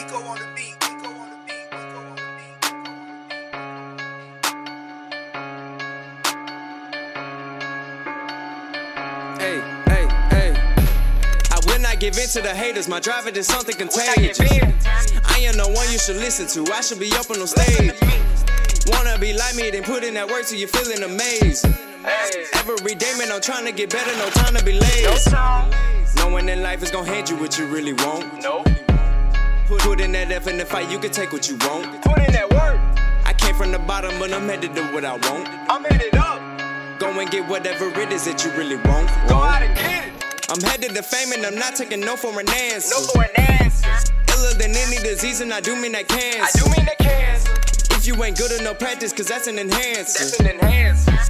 [0.00, 0.74] Nico on the beat.
[0.80, 1.68] Nico on the beat.
[1.72, 2.56] Nico on the beat.
[9.38, 9.60] Hey,
[9.90, 10.50] hey, hey.
[11.50, 12.88] I will not give in to the haters.
[12.88, 14.40] My driver is something contagious.
[14.40, 16.72] I am the one you should listen to.
[16.72, 17.92] I should be up on the stage.
[18.86, 21.74] Wanna be like me, then put in that work till you're feeling amazing.
[22.54, 24.16] Every day, man, I'm trying to get better.
[24.16, 25.30] No time to be lazy.
[26.16, 28.42] Knowing that life is gonna hand you what you really want.
[28.42, 28.64] No,
[29.70, 32.02] Put, put in that effort in the fight, you can take what you want.
[32.02, 32.80] put in that work.
[33.24, 35.46] I came from the bottom, but I'm headed to what I want.
[35.70, 36.98] I'm headed up.
[36.98, 39.06] Go and get whatever it is that you really want.
[39.28, 40.50] Go out and get it.
[40.50, 42.96] I'm headed to fame and I'm not taking no for an answer.
[42.98, 43.30] No for an
[43.62, 43.86] answer.
[44.34, 46.42] Iller than any disease, and I do mean that cancer.
[46.42, 47.52] I do mean that cancer.
[47.94, 50.18] If you ain't good enough practice, cause that's an enhancer.
[50.18, 51.29] That's an enhancer.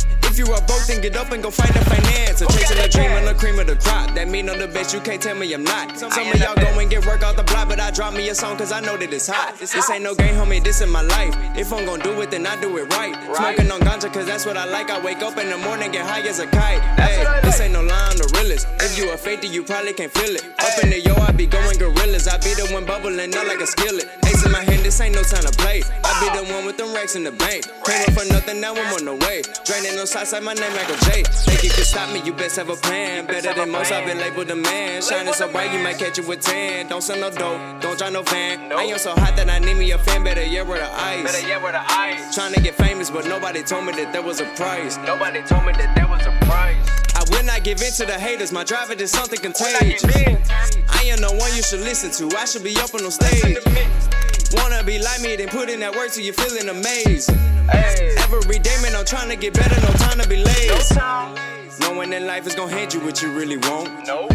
[0.80, 2.42] Broke, then get up and go find the finance.
[2.42, 4.14] Or chasing a dream and the cream of the crop.
[4.14, 5.98] That mean I'm the best, you can't tell me I'm not.
[5.98, 8.34] Some, of y'all go and get work out the block, but I drop me a
[8.34, 9.58] song cause I know that it's hot.
[9.58, 11.34] This ain't no game, homie, this is my life.
[11.56, 13.14] If I'm gonna do it, then I do it right.
[13.36, 14.90] Smoking on ganja cause that's what I like.
[14.90, 16.80] I wake up in the morning, get high as a kite.
[16.98, 18.66] Hey, this ain't no lie, I'm the realest.
[18.80, 20.44] If you a fake, you probably can't feel it.
[20.58, 22.28] Up in the yo, I be going gorillas.
[22.28, 24.08] I be the one bubbling up like a skillet.
[24.26, 25.82] Ace in my this ain't no time to play.
[26.02, 27.62] I be the one with them racks in the bank.
[27.86, 29.42] Came up for nothing, now I'm on the way.
[29.62, 31.22] Draining no sides like my name Michael J.
[31.46, 33.24] Think you can stop me, you best have a plan.
[33.26, 35.00] Better than most, I've been labeled a man.
[35.00, 36.88] Shining so bright, you might catch it with 10.
[36.88, 38.72] Don't sell no dope, don't drive no van.
[38.72, 40.24] I am so hot that I need me a fan.
[40.24, 41.22] Better yet where the ice.
[41.22, 42.34] Better yet with the eyes.
[42.34, 44.96] Trying to get famous, but nobody told me that there was a price.
[45.06, 46.82] Nobody told me that there was a price.
[47.14, 48.50] I will not give in to the haters.
[48.50, 50.02] My driver is something I contagious.
[50.90, 52.36] I am the one you should listen to.
[52.36, 54.09] I should be up on the stage.
[54.52, 57.36] Wanna be like me, then put in that work till you're feeling amazing.
[57.70, 59.80] Hey, Every day, man, I'm trying to get better.
[59.80, 60.94] No time to be lazy.
[60.94, 61.34] no.
[61.80, 64.06] Knowing that life is gonna hand you what you really want.
[64.06, 64.28] No,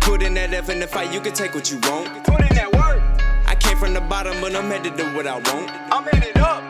[0.00, 2.24] Put in that effort in the fight, you can take what you want.
[2.24, 3.02] put in that work.
[3.46, 5.70] I came from the bottom, but I'm headed to what I want.
[5.92, 6.62] I'm headed up.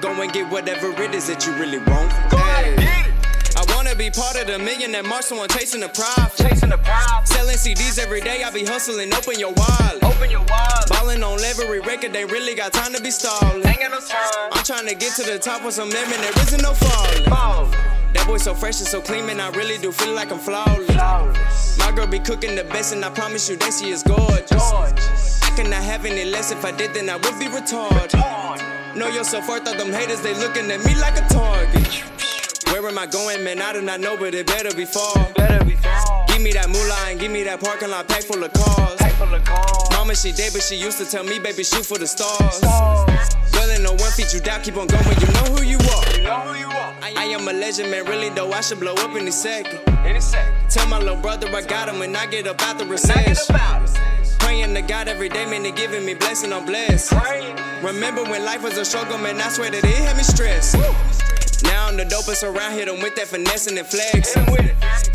[0.00, 2.10] Go and get whatever it is that you really want.
[2.30, 3.12] Go out and get it.
[3.56, 6.46] I wanna be part of the million that march someone chasing the profit.
[6.48, 7.28] Chasing the prize.
[7.28, 10.02] Selling CDs every day, I be hustling, open your wallet.
[10.02, 10.88] Open your wallet.
[10.88, 13.66] Ballin' on every record, they really got time to be stalling.
[13.66, 14.50] Ain't got no time.
[14.52, 17.24] I'm trying to get to the top with some lemon, there isn't no falling.
[17.30, 17.64] Ball.
[18.12, 20.86] That boy so fresh and so clean, man, I really do feel like I'm flawless.
[20.90, 21.78] Flawless.
[21.78, 24.70] My girl be cooking the best, and I promise you that she is gorgeous.
[24.70, 25.42] Gorgeous.
[25.42, 28.12] I cannot have any less, if I did, then I would be retarded.
[28.94, 32.04] Know your self worth, all them haters, they looking at me like a target.
[32.68, 33.62] Where am I going, man?
[33.62, 35.14] I do not know, but it better be far.
[35.36, 36.26] Better be fall.
[36.28, 38.96] Give me that moolah and give me that parking lot packed full of cars.
[38.98, 39.67] Pack full of calls.
[40.20, 42.58] She dead, but she used to tell me, baby, shoot for the stars.
[43.76, 46.16] In no one feet you down, keep on going, you know who you are.
[46.16, 46.92] You know who you are.
[47.02, 49.78] I am a legend, man, really though, I should blow up any second.
[50.04, 50.52] Any second.
[50.70, 53.54] Tell my little brother I got him when I get up out the recession.
[54.40, 57.12] Praying to God every day, man, they giving me blessing on bless.
[57.12, 57.56] Praying.
[57.84, 60.74] Remember when life was a struggle, man, I swear that it had me stressed.
[61.62, 63.86] Now I'm the dopest around here, them with that finessing and.
[63.86, 64.46] Hit 'em.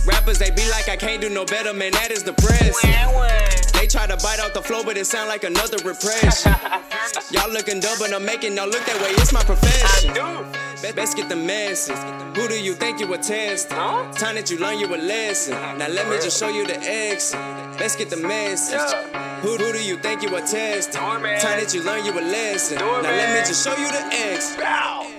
[0.06, 3.53] Rappers, they be like, I can't do no better, man, that is the depressing.
[3.84, 6.54] They try to bite out the flow, but it sound like another repression.
[7.32, 10.14] Y'all looking dumb, but I'm making y'all look that way, it's my I profession.
[10.14, 10.46] do.
[10.82, 11.98] Be- Best get the message.
[12.38, 13.76] Who do you think you were testing?
[13.76, 14.10] Huh?
[14.14, 15.56] Time that you learn you a lesson.
[15.78, 17.38] Now let me just show you the exit.
[17.78, 18.80] Let's get the message.
[18.80, 19.42] Yeah.
[19.42, 20.94] Who, who do you think you were testing?
[20.94, 22.78] Time that you learn you a lesson.
[22.78, 24.60] Now let me just show you the exit.
[24.60, 25.12] Bow.